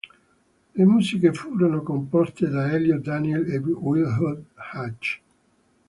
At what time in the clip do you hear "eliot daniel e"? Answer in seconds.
2.71-3.57